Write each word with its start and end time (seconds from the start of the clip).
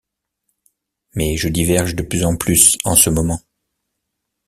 Mais 1.13 1.37
je 1.37 1.47
diverge 1.47 1.93
de 1.93 2.01
plus 2.01 2.23
en 2.25 2.35
plus 2.35 2.75
en 2.85 2.95
ce 2.95 3.11
moment. 3.11 3.39